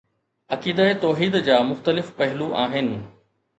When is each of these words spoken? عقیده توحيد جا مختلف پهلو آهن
عقیده 0.49 0.93
توحيد 0.93 1.35
جا 1.43 1.61
مختلف 1.63 2.11
پهلو 2.17 2.51
آهن 2.55 3.01